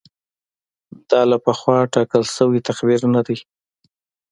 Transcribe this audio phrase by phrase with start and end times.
[1.09, 3.37] دا له پخوا ټاکل شوی تقدیر نه دی.